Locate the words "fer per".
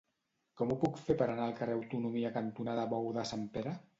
1.09-1.27